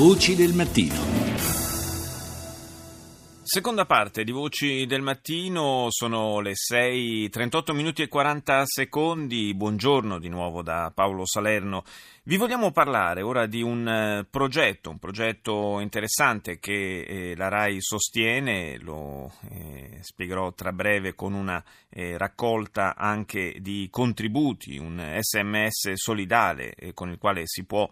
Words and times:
Voci 0.00 0.34
del 0.34 0.54
mattino. 0.54 0.94
Seconda 3.42 3.84
parte 3.84 4.24
di 4.24 4.32
Voci 4.32 4.86
del 4.86 5.02
Mattino, 5.02 5.88
sono 5.90 6.40
le 6.40 6.52
6, 6.54 7.28
38 7.28 7.74
minuti 7.74 8.00
e 8.00 8.08
40 8.08 8.62
secondi. 8.64 9.52
Buongiorno 9.52 10.18
di 10.18 10.30
nuovo 10.30 10.62
da 10.62 10.90
Paolo 10.94 11.26
Salerno. 11.26 11.84
Vi 12.30 12.36
vogliamo 12.36 12.70
parlare 12.70 13.22
ora 13.22 13.46
di 13.46 13.60
un 13.60 13.88
eh, 13.88 14.24
progetto, 14.30 14.88
un 14.88 15.00
progetto 15.00 15.80
interessante 15.80 16.60
che 16.60 17.00
eh, 17.00 17.34
la 17.34 17.48
RAI 17.48 17.78
sostiene, 17.80 18.78
lo 18.78 19.32
eh, 19.50 19.98
spiegherò 20.00 20.52
tra 20.52 20.70
breve 20.70 21.16
con 21.16 21.34
una 21.34 21.60
raccolta 21.92 22.94
anche 22.94 23.56
di 23.58 23.88
contributi, 23.90 24.78
un 24.78 25.18
sms 25.18 25.94
solidale 25.94 26.72
con 26.94 27.10
il 27.10 27.18
quale 27.18 27.42
si 27.46 27.64
può 27.64 27.90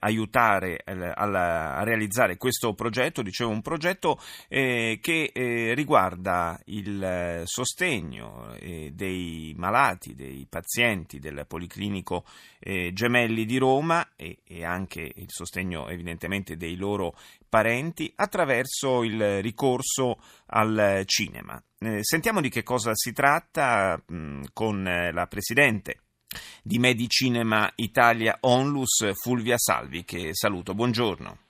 aiutare 0.00 0.82
a 0.84 1.84
realizzare 1.84 2.36
questo 2.36 2.74
progetto, 2.74 3.22
dicevo 3.22 3.50
un 3.50 3.62
progetto 3.62 4.18
che 4.48 5.72
riguarda 5.76 6.60
il 6.64 7.42
sostegno 7.44 8.52
dei 8.58 9.54
malati, 9.56 10.16
dei 10.16 10.44
pazienti 10.50 11.20
del 11.20 11.44
Policlinico 11.46 12.24
Gemelli 12.92 13.44
di 13.44 13.58
Roma 13.58 13.74
Roma 13.86 14.08
e, 14.16 14.38
e 14.44 14.64
anche 14.64 15.12
il 15.14 15.28
sostegno 15.28 15.88
evidentemente 15.88 16.56
dei 16.56 16.76
loro 16.76 17.14
parenti 17.48 18.12
attraverso 18.16 19.02
il 19.04 19.42
ricorso 19.42 20.18
al 20.46 21.02
cinema. 21.04 21.62
Eh, 21.78 22.02
sentiamo 22.02 22.40
di 22.40 22.48
che 22.48 22.62
cosa 22.62 22.92
si 22.94 23.12
tratta 23.12 24.02
mh, 24.04 24.16
mm, 24.16 24.42
con 24.52 24.86
eh, 24.86 25.12
la 25.12 25.26
Presidente 25.26 26.00
di 26.62 26.78
Medicinema 26.78 27.70
Italia 27.76 28.38
Onlus 28.40 29.12
Fulvia 29.14 29.56
Salvi 29.58 30.04
che 30.04 30.30
saluto. 30.32 30.74
Buongiorno. 30.74 31.45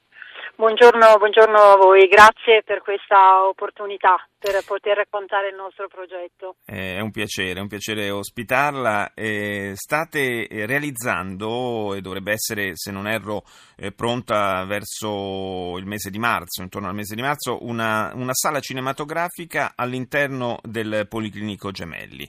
Buongiorno, 0.59 1.19
buongiorno, 1.19 1.55
a 1.55 1.77
voi, 1.77 2.09
grazie 2.09 2.63
per 2.65 2.81
questa 2.81 3.47
opportunità 3.47 4.17
per 4.39 4.65
poter 4.65 4.97
raccontare 4.97 5.51
il 5.51 5.55
nostro 5.55 5.87
progetto. 5.87 6.57
È 6.65 6.99
un 6.99 7.11
piacere, 7.11 7.59
è 7.59 7.61
un 7.61 7.69
piacere 7.69 8.09
ospitarla. 8.09 9.13
Eh, 9.13 9.73
state 9.75 10.49
realizzando, 10.51 11.93
e 11.93 12.01
dovrebbe 12.01 12.33
essere, 12.33 12.71
se 12.73 12.91
non 12.91 13.07
erro, 13.07 13.43
eh, 13.77 13.93
pronta 13.93 14.65
verso 14.65 15.77
il 15.77 15.85
mese 15.85 16.09
di 16.09 16.19
marzo, 16.19 16.63
intorno 16.63 16.89
al 16.89 16.95
mese 16.95 17.15
di 17.15 17.21
marzo, 17.21 17.59
una, 17.61 18.13
una 18.15 18.33
sala 18.33 18.61
cinematografica 18.61 19.75
all'interno 19.77 20.59
del 20.63 21.07
Policlinico 21.07 21.71
Gemelli. 21.71 22.27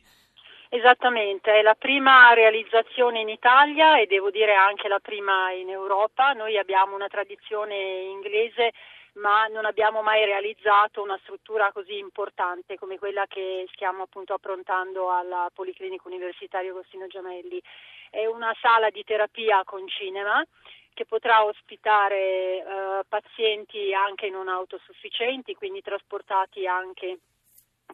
Esattamente, 0.70 1.54
è 1.54 1.62
la 1.62 1.76
prima 1.76 2.34
realizzazione 2.34 3.22
in 3.22 3.30
Italia 3.30 4.00
e 4.00 4.06
devo 4.06 4.30
dire 4.30 4.54
anche 4.54 4.90
la 4.90 5.00
prima 5.00 5.52
in 5.52 5.70
Europa. 5.70 6.34
Noi 6.34 6.58
abbiamo 6.58 6.94
una 6.94 7.08
tradizione 7.08 7.76
inglese 7.76 8.74
ma 9.18 9.48
non 9.48 9.66
abbiamo 9.66 10.02
mai 10.02 10.26
realizzato 10.26 11.02
una 11.02 11.18
struttura 11.24 11.72
così 11.72 11.98
importante 11.98 12.78
come 12.78 12.98
quella 13.00 13.26
che 13.28 13.66
stiamo 13.74 14.04
appunto 14.04 14.34
approntando 14.34 15.12
alla 15.12 15.50
Policlinico 15.54 16.08
Universitario 16.08 16.72
Agostino 16.72 17.08
Giamelli. 17.08 17.62
È 18.10 18.26
una 18.26 18.56
sala 18.62 18.90
di 18.90 19.04
terapia 19.04 19.64
con 19.64 19.88
cinema 19.88 20.46
che 20.94 21.06
potrà 21.06 21.46
ospitare 21.46 22.18
eh, 22.18 23.02
pazienti 23.08 23.94
anche 23.94 24.30
non 24.30 24.48
autosufficienti, 24.48 25.56
quindi 25.56 25.82
trasportati 25.82 26.68
anche 26.68 27.20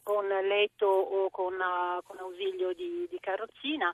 con 0.01 0.27
letto 0.27 0.87
o 0.87 1.29
con, 1.29 1.53
uh, 1.53 2.01
con 2.03 2.17
ausilio 2.17 2.73
di, 2.73 3.07
di 3.09 3.19
carrozzina 3.19 3.91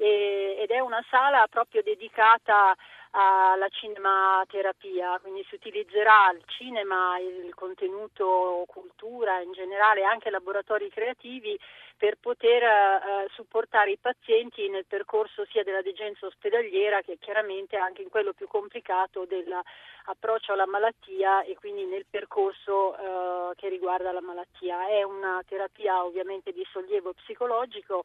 ed 0.00 0.70
è 0.70 0.78
una 0.78 1.04
sala 1.10 1.48
proprio 1.48 1.82
dedicata 1.82 2.76
alla 3.10 3.68
cinematerapia, 3.68 5.18
quindi 5.20 5.44
si 5.48 5.54
utilizzerà 5.54 6.30
il 6.32 6.42
cinema, 6.46 7.18
il 7.18 7.54
contenuto 7.54 8.64
cultura 8.66 9.40
in 9.40 9.52
generale, 9.52 10.04
anche 10.04 10.30
laboratori 10.30 10.90
creativi 10.90 11.58
per 11.96 12.16
poter 12.20 12.62
eh, 12.62 13.28
supportare 13.32 13.90
i 13.90 13.98
pazienti 13.98 14.68
nel 14.68 14.84
percorso 14.86 15.44
sia 15.50 15.64
della 15.64 15.82
degenza 15.82 16.26
ospedaliera 16.26 17.02
che 17.02 17.18
chiaramente 17.18 17.76
anche 17.76 18.02
in 18.02 18.08
quello 18.08 18.32
più 18.32 18.46
complicato 18.46 19.24
dell'approccio 19.26 20.52
alla 20.52 20.66
malattia 20.66 21.42
e 21.42 21.56
quindi 21.56 21.84
nel 21.86 22.06
percorso 22.08 22.96
eh, 22.96 23.54
che 23.56 23.68
riguarda 23.68 24.12
la 24.12 24.20
malattia. 24.20 24.86
È 24.86 25.02
una 25.02 25.42
terapia 25.46 26.04
ovviamente 26.04 26.52
di 26.52 26.64
sollievo 26.70 27.14
psicologico 27.14 28.04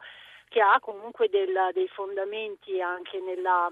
che 0.49 0.61
ha 0.61 0.79
comunque 0.79 1.29
del, 1.29 1.69
dei 1.73 1.87
fondamenti 1.87 2.81
anche 2.81 3.19
nella 3.19 3.71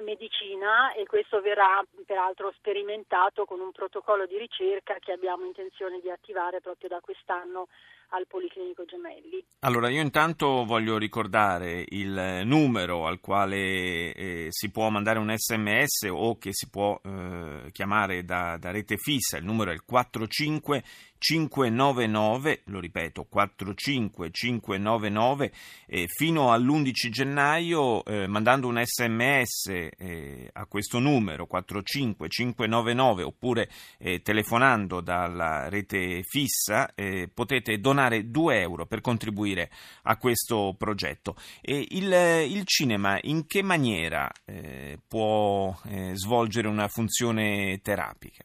medicina 0.00 0.92
e 0.92 1.06
questo 1.06 1.40
verrà 1.40 1.84
peraltro 2.06 2.52
sperimentato 2.52 3.44
con 3.44 3.60
un 3.60 3.72
protocollo 3.72 4.26
di 4.26 4.38
ricerca 4.38 4.98
che 4.98 5.12
abbiamo 5.12 5.44
intenzione 5.44 6.00
di 6.00 6.10
attivare 6.10 6.60
proprio 6.60 6.88
da 6.88 7.00
quest'anno 7.00 7.68
al 8.10 8.26
Policlinico 8.26 8.84
Gemelli. 8.84 9.44
Allora 9.60 9.90
io 9.90 10.00
intanto 10.00 10.64
voglio 10.64 10.96
ricordare 10.96 11.84
il 11.88 12.42
numero 12.44 13.06
al 13.06 13.20
quale 13.20 14.14
eh, 14.14 14.46
si 14.48 14.70
può 14.70 14.88
mandare 14.88 15.18
un 15.18 15.34
sms 15.36 16.08
o 16.10 16.38
che 16.38 16.50
si 16.52 16.70
può 16.70 16.98
eh, 17.04 17.68
chiamare 17.72 18.24
da, 18.24 18.56
da, 18.58 18.70
rete 18.70 18.96
fissa, 18.96 19.36
il 19.36 19.44
numero 19.44 19.70
è 19.70 19.74
il 19.74 19.84
45 19.84 20.82
599, 21.20 22.62
lo 22.64 22.80
ripeto, 22.80 23.26
45599, 23.28 25.52
eh, 25.86 26.06
fino 26.08 26.50
all'11 26.50 27.10
gennaio, 27.10 28.02
eh, 28.06 28.26
mandando 28.26 28.68
un 28.68 28.82
sms 28.82 29.66
eh, 29.98 30.48
a 30.50 30.64
questo 30.64 30.98
numero 30.98 31.46
45599 31.46 33.22
oppure 33.22 33.68
eh, 33.98 34.22
telefonando 34.22 35.02
dalla 35.02 35.68
rete 35.68 36.22
fissa, 36.22 36.94
eh, 36.94 37.28
potete 37.32 37.78
donare 37.80 37.99
2 38.08 38.60
euro 38.60 38.86
per 38.86 39.00
contribuire 39.00 39.70
a 40.04 40.16
questo 40.16 40.74
progetto. 40.78 41.34
E 41.60 41.86
il, 41.90 42.12
il 42.50 42.62
cinema 42.64 43.18
in 43.22 43.46
che 43.46 43.62
maniera 43.62 44.30
eh, 44.46 44.98
può 45.06 45.74
svolgere 46.14 46.68
una 46.68 46.88
funzione 46.88 47.80
terapica? 47.82 48.44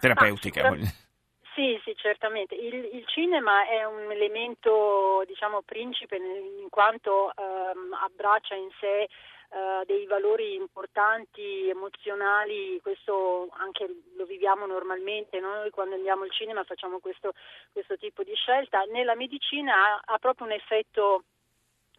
Terapeutica. 0.00 0.68
Ah, 0.68 0.76
sì, 1.54 1.78
sì, 1.84 1.94
certamente. 1.96 2.54
Il, 2.54 2.74
il, 2.92 3.04
cinema 3.06 3.68
è 3.68 3.84
un 3.84 4.10
elemento, 4.10 5.22
diciamo, 5.26 5.60
principe 5.62 6.16
in 6.16 6.68
quanto 6.70 7.32
ehm, 7.36 7.92
abbraccia 8.02 8.54
in 8.54 8.70
sé 8.80 9.08
eh, 9.52 9.84
dei 9.84 10.06
valori 10.06 10.54
importanti, 10.54 11.68
emozionali, 11.68 12.80
questo 12.80 13.48
anche 13.58 13.88
lo 14.16 14.24
viviamo 14.24 14.64
normalmente, 14.66 15.40
noi 15.40 15.70
quando 15.70 15.96
andiamo 15.96 16.22
al 16.22 16.30
cinema 16.30 16.62
facciamo 16.64 17.00
questo, 17.00 17.32
questo 17.72 17.96
tipo 17.96 18.22
di 18.22 18.34
scelta. 18.34 18.82
Nella 18.84 19.14
medicina 19.14 19.74
ha, 19.74 20.00
ha 20.04 20.18
proprio 20.18 20.46
un 20.46 20.52
effetto 20.52 21.24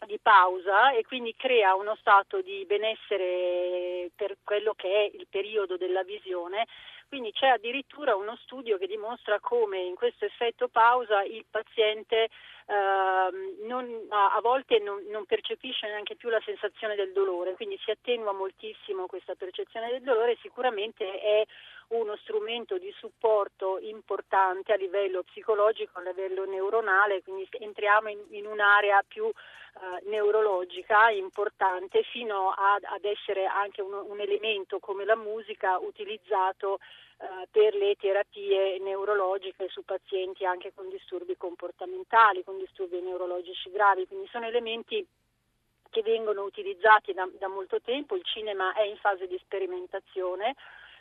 di 0.05 0.17
pausa 0.19 0.91
e 0.93 1.03
quindi 1.03 1.35
crea 1.35 1.75
uno 1.75 1.95
stato 1.95 2.41
di 2.41 2.65
benessere 2.65 4.09
per 4.15 4.37
quello 4.43 4.73
che 4.73 4.89
è 4.89 5.11
il 5.15 5.27
periodo 5.29 5.77
della 5.77 6.03
visione 6.03 6.65
quindi 7.11 7.33
c'è 7.33 7.47
addirittura 7.47 8.15
uno 8.15 8.37
studio 8.37 8.77
che 8.77 8.87
dimostra 8.87 9.41
come 9.41 9.79
in 9.79 9.95
questo 9.95 10.23
effetto 10.23 10.69
pausa 10.69 11.21
il 11.23 11.45
paziente 11.51 12.29
eh, 12.71 13.65
non, 13.67 14.05
a, 14.07 14.39
volte 14.41 14.79
non, 14.79 15.03
non, 15.09 15.25
percepisce 15.25 15.87
neanche 15.87 16.15
più 16.15 16.29
la 16.29 16.41
sensazione 16.45 16.95
del 16.95 17.11
dolore, 17.11 17.55
quindi 17.55 17.77
si 17.83 17.91
attenua 17.91 18.31
moltissimo 18.31 19.07
questa 19.07 19.35
percezione 19.35 19.89
del 19.89 20.01
dolore, 20.01 20.37
sicuramente 20.41 21.19
è 21.19 21.45
uno 21.89 22.15
strumento 22.21 22.77
di 22.77 22.89
supporto 22.97 23.77
importante 23.79 24.71
a 24.71 24.77
livello 24.77 25.23
psicologico, 25.23 25.99
a 25.99 26.03
livello 26.03 26.45
neuronale, 26.45 27.21
quindi 27.23 27.45
entriamo 27.51 28.07
in, 28.07 28.19
in 28.29 28.45
un'area 28.45 29.03
più 29.05 29.25
eh, 29.27 30.09
neurologica 30.09 31.09
importante 31.09 32.03
fino 32.03 32.51
ad, 32.55 32.85
ad 32.85 33.03
essere 33.03 33.47
anche 33.47 33.81
un, 33.81 33.93
un, 33.93 34.19
elemento 34.21 34.79
come 34.79 35.03
la 35.03 35.17
musica 35.17 35.77
utilizzato 35.77 36.79
eh, 37.21 37.47
per 37.51 37.75
le 37.75 37.95
terapie 37.97 38.79
neurologiche 38.79 39.67
su 39.69 39.83
pazienti 39.83 40.43
anche 40.43 40.73
con 40.73 40.89
disturbi 40.89 41.37
comportamentali, 41.37 42.43
con 42.43 42.57
disturbi 42.57 42.99
neurologici 42.99 43.69
gravi, 43.69 44.07
quindi 44.07 44.27
sono 44.31 44.47
elementi 44.47 45.05
che 45.91 46.01
vengono 46.01 46.41
utilizzati 46.41 47.13
da, 47.13 47.29
da 47.37 47.47
molto 47.47 47.79
tempo, 47.79 48.15
il 48.15 48.23
cinema 48.23 48.73
è 48.73 48.81
in 48.83 48.97
fase 48.97 49.27
di 49.27 49.37
sperimentazione, 49.43 50.55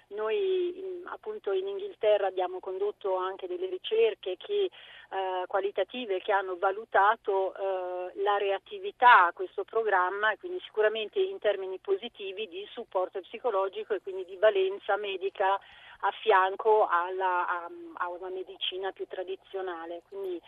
noi 0.08 1.02
appunto 1.04 1.52
in 1.52 1.68
Inghilterra 1.68 2.26
abbiamo 2.26 2.58
condotto 2.58 3.16
anche 3.16 3.46
delle 3.46 3.68
ricerche 3.68 4.36
che, 4.36 4.64
eh, 4.64 5.44
qualitative 5.46 6.20
che 6.20 6.32
hanno 6.32 6.56
valutato 6.58 7.54
eh, 7.54 8.20
la 8.20 8.36
reattività 8.36 9.26
a 9.26 9.32
questo 9.32 9.64
programma 9.64 10.32
e 10.32 10.38
quindi 10.38 10.60
sicuramente 10.64 11.20
in 11.20 11.38
termini 11.38 11.78
positivi 11.78 12.48
di 12.48 12.66
supporto 12.72 13.20
psicologico 13.20 13.94
e 13.94 14.02
quindi 14.02 14.24
di 14.24 14.36
valenza 14.36 14.96
medica 14.96 15.58
a 16.00 16.10
fianco 16.22 16.86
alla, 16.86 17.46
a, 17.48 17.70
a 17.94 18.08
una 18.08 18.28
medicina 18.28 18.92
più 18.92 19.06
tradizionale. 19.06 20.02
Quindi 20.08 20.40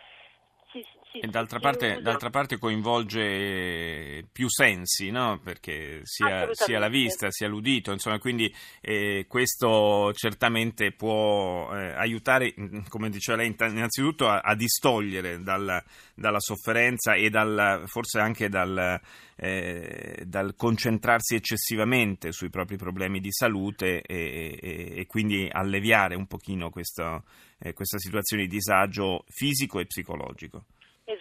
Sì, 0.72 0.82
sì, 1.10 1.19
e 1.19 1.28
d'altra 1.28 1.58
parte, 1.58 2.00
d'altra, 2.00 2.30
parte, 2.30 2.58
coinvolge 2.58 4.24
più 4.32 4.48
sensi, 4.48 5.10
no? 5.10 5.38
perché 5.44 6.00
sia, 6.04 6.48
sia, 6.52 6.78
la 6.78 6.88
vista 6.88 7.30
sia 7.30 7.46
l'udito, 7.46 7.92
insomma, 7.92 8.19
quindi 8.19 8.50
eh, 8.80 9.26
questo 9.28 10.14
certamente 10.14 10.92
può 10.92 11.70
eh, 11.74 11.92
aiutare, 11.92 12.54
come 12.88 13.10
diceva 13.10 13.42
lei, 13.42 13.54
innanzitutto 13.58 14.26
a, 14.26 14.38
a 14.38 14.54
distogliere 14.54 15.42
dalla, 15.42 15.84
dalla, 16.14 16.40
sofferenza 16.40 17.12
e 17.12 17.28
dal, 17.28 17.82
forse 17.84 18.19
anche 18.19 18.48
dal, 18.48 18.98
eh, 19.36 20.22
dal, 20.24 20.54
concentrarsi 20.56 21.34
eccessivamente 21.34 22.32
sui 22.32 22.48
propri 22.48 22.78
problemi 22.78 23.20
di 23.20 23.30
salute 23.30 24.00
e, 24.00 24.58
e, 24.58 24.92
e 24.96 25.06
quindi 25.06 25.46
alleviare 25.52 26.14
un 26.14 26.26
pochino 26.26 26.70
questo, 26.70 27.24
eh, 27.58 27.74
questa 27.74 27.98
situazione 27.98 28.44
di 28.44 28.48
disagio 28.48 29.26
fisico 29.28 29.78
e 29.78 29.84
psicologico. 29.84 30.61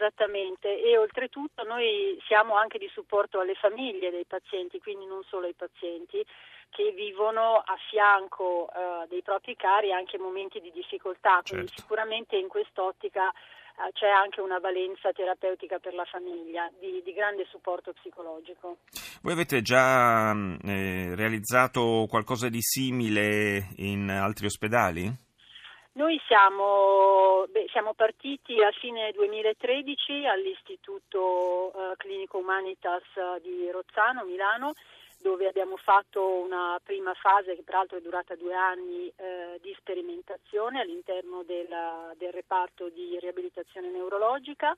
Esattamente, 0.01 0.81
e 0.81 0.97
oltretutto 0.97 1.63
noi 1.63 2.19
siamo 2.25 2.55
anche 2.55 2.79
di 2.79 2.89
supporto 2.91 3.39
alle 3.39 3.53
famiglie 3.53 4.09
dei 4.09 4.25
pazienti, 4.25 4.79
quindi 4.79 5.05
non 5.05 5.21
solo 5.29 5.45
ai 5.45 5.53
pazienti 5.53 6.25
che 6.71 6.91
vivono 6.95 7.57
a 7.57 7.77
fianco 7.87 8.67
eh, 8.73 9.07
dei 9.09 9.21
propri 9.21 9.55
cari 9.55 9.91
anche 9.91 10.17
momenti 10.17 10.59
di 10.59 10.71
difficoltà, 10.71 11.41
quindi 11.45 11.67
certo. 11.67 11.83
sicuramente 11.83 12.35
in 12.35 12.47
quest'ottica 12.47 13.29
eh, 13.29 13.91
c'è 13.93 14.07
anche 14.07 14.41
una 14.41 14.57
valenza 14.57 15.11
terapeutica 15.11 15.77
per 15.77 15.93
la 15.93 16.05
famiglia 16.05 16.67
di, 16.79 17.03
di 17.03 17.13
grande 17.13 17.45
supporto 17.51 17.93
psicologico. 17.93 18.77
Voi 19.21 19.33
avete 19.33 19.61
già 19.61 20.33
mm, 20.33 20.55
eh, 20.65 21.15
realizzato 21.15 22.07
qualcosa 22.09 22.49
di 22.49 22.61
simile 22.61 23.67
in 23.75 24.09
altri 24.09 24.47
ospedali? 24.47 25.29
Noi 25.93 26.21
siamo, 26.25 27.45
beh, 27.49 27.67
siamo, 27.69 27.93
partiti 27.93 28.63
a 28.63 28.71
fine 28.71 29.11
2013 29.11 30.25
all'Istituto 30.25 31.73
eh, 31.73 31.97
Clinico 31.97 32.37
Humanitas 32.37 33.03
di 33.41 33.69
Rozzano, 33.69 34.23
Milano, 34.23 34.71
dove 35.21 35.47
abbiamo 35.47 35.77
fatto 35.77 36.21
una 36.27 36.79
prima 36.83 37.13
fase 37.13 37.55
che 37.55 37.63
peraltro 37.63 37.97
è 37.97 38.01
durata 38.01 38.35
due 38.35 38.53
anni 38.53 39.11
eh, 39.15 39.59
di 39.61 39.73
sperimentazione 39.77 40.81
all'interno 40.81 41.43
della, 41.43 42.11
del 42.17 42.31
reparto 42.31 42.89
di 42.89 43.17
riabilitazione 43.19 43.89
neurologica. 43.89 44.75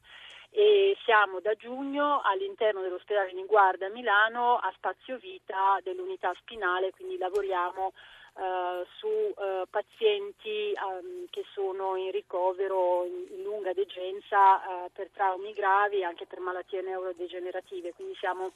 E 0.56 0.96
siamo 1.04 1.40
da 1.40 1.56
giugno 1.56 2.22
all'interno 2.24 2.82
dell'ospedale 2.82 3.34
Niguarda 3.34 3.88
a 3.88 3.90
Milano 3.90 4.58
a 4.58 4.72
spazio 4.76 5.18
vita 5.18 5.80
dell'unità 5.82 6.32
spinale, 6.40 6.92
quindi 6.92 7.18
lavoriamo 7.18 7.94
Uh, 8.36 8.84
su 8.98 9.06
uh, 9.08 9.68
pazienti 9.70 10.74
um, 10.74 11.28
che 11.30 11.44
sono 11.54 11.96
in 11.98 12.10
ricovero 12.10 13.06
in, 13.06 13.28
in 13.30 13.44
lunga 13.44 13.74
degenza 13.74 14.56
uh, 14.56 14.90
per 14.92 15.12
traumi 15.14 15.54
gravi, 15.54 16.04
anche 16.04 16.26
per 16.26 16.40
malattie 16.40 16.82
neurodegenerative, 16.82 17.94
quindi 17.94 18.16
siamo 18.16 18.54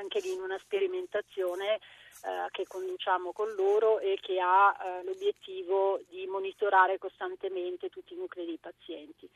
anche 0.00 0.20
lì 0.20 0.32
in 0.32 0.40
una 0.40 0.58
sperimentazione 0.58 1.78
che 2.50 2.66
conduciamo 2.66 3.32
con 3.32 3.50
loro 3.54 3.98
e 3.98 4.18
che 4.20 4.38
ha 4.40 5.00
l'obiettivo 5.04 6.00
di 6.08 6.26
monitorare 6.26 6.98
costantemente 6.98 7.88
tutti 7.88 8.12
i 8.12 8.16
nuclei 8.16 8.44
dei 8.44 8.58
pazienti. 8.58 9.26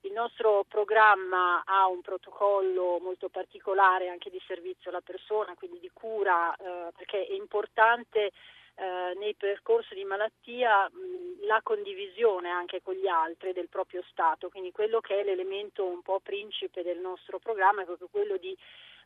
Il 0.00 0.12
nostro 0.12 0.64
programma 0.68 1.62
ha 1.64 1.86
un 1.86 2.00
protocollo 2.00 2.98
molto 3.00 3.28
particolare 3.28 4.08
anche 4.08 4.30
di 4.30 4.42
servizio 4.46 4.90
alla 4.90 5.00
persona, 5.00 5.54
quindi 5.54 5.78
di 5.78 5.90
cura, 5.92 6.52
perché 6.96 7.24
è 7.24 7.32
importante 7.34 8.32
eh, 8.76 9.14
nei 9.18 9.34
percorsi 9.34 9.94
di 9.94 10.04
malattia 10.04 10.88
mh, 10.88 11.46
la 11.46 11.60
condivisione 11.62 12.50
anche 12.50 12.82
con 12.82 12.94
gli 12.94 13.06
altri 13.06 13.52
del 13.52 13.68
proprio 13.68 14.02
stato, 14.10 14.48
quindi 14.48 14.72
quello 14.72 15.00
che 15.00 15.20
è 15.20 15.22
l'elemento 15.24 15.84
un 15.84 16.02
po' 16.02 16.18
principe 16.18 16.82
del 16.82 16.98
nostro 16.98 17.38
programma 17.38 17.82
è 17.82 17.84
proprio 17.84 18.08
quello 18.10 18.36
di 18.36 18.56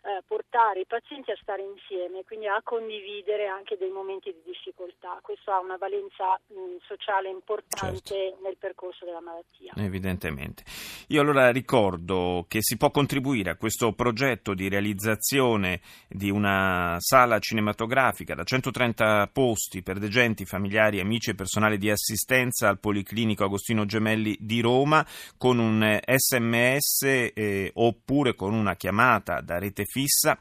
eh, 0.02 0.22
portare 0.26 0.80
i 0.80 0.86
pazienti 0.86 1.30
a 1.30 1.38
stare 1.40 1.62
insieme, 1.62 2.24
quindi 2.24 2.46
a 2.46 2.60
condividere 2.62 3.46
anche 3.46 3.76
dei 3.76 3.90
momenti 3.90 4.30
di 4.30 4.42
difficoltà. 4.44 5.18
Questo 5.22 5.50
ha 5.50 5.60
una 5.60 5.76
valenza 5.76 6.38
mh, 6.46 6.78
sociale 6.86 7.28
importante 7.28 8.00
certo. 8.02 8.42
nel 8.42 8.56
percorso 8.58 9.04
della 9.04 9.20
malattia. 9.20 9.72
Evidentemente. 9.76 10.62
Io 11.08 11.20
allora 11.20 11.50
ricordo 11.50 12.44
che 12.48 12.58
si 12.60 12.76
può 12.76 12.90
contribuire 12.90 13.50
a 13.50 13.56
questo 13.56 13.92
progetto 13.92 14.54
di 14.54 14.68
realizzazione 14.68 15.80
di 16.08 16.30
una 16.30 16.96
sala 16.98 17.38
cinematografica 17.38 18.34
da 18.34 18.44
130 18.44 19.30
posti 19.32 19.82
per 19.82 19.98
degenti, 19.98 20.44
familiari, 20.44 21.00
amici 21.00 21.30
e 21.30 21.34
personale 21.34 21.78
di 21.78 21.90
assistenza 21.90 22.68
al 22.68 22.78
Policlinico 22.78 23.44
Agostino 23.44 23.84
Gemelli 23.84 24.36
di 24.38 24.60
Roma 24.60 25.04
con 25.36 25.58
un 25.58 25.98
sms 26.04 27.02
eh, 27.34 27.70
oppure 27.74 28.34
con 28.34 28.54
una 28.54 28.74
chiamata 28.74 29.40
da 29.40 29.58
rete 29.58 29.84
fissa 29.90 30.38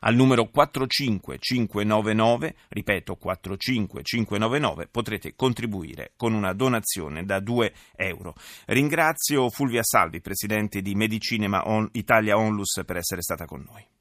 al 0.00 0.14
numero 0.14 0.50
45599, 0.50 2.54
ripeto 2.68 3.16
45599, 3.16 4.88
potrete 4.88 5.34
contribuire 5.34 6.12
con 6.16 6.34
una 6.34 6.52
donazione 6.52 7.24
da 7.24 7.40
2 7.40 7.72
euro. 7.96 8.34
Ringrazio 8.66 9.48
Fulvia 9.48 9.82
Salvi, 9.82 10.20
presidente 10.20 10.82
di 10.82 10.94
Medicinema 10.94 11.64
Italia 11.92 12.36
Onlus, 12.36 12.82
per 12.84 12.96
essere 12.96 13.22
stata 13.22 13.46
con 13.46 13.64
noi. 13.66 13.94